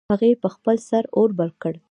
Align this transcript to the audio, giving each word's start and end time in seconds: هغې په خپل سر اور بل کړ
هغې 0.11 0.31
په 0.43 0.47
خپل 0.55 0.75
سر 0.87 1.03
اور 1.17 1.29
بل 1.39 1.49
کړ 1.61 1.73